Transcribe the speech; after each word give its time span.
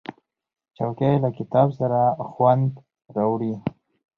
چوکۍ 0.77 1.13
له 1.23 1.29
کتاب 1.37 1.67
سره 1.79 1.99
خوند 2.29 2.71
راوړي. 3.15 3.53